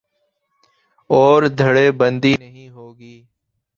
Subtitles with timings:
[1.09, 3.15] اور دھڑے بندی نہیں ہو گی۔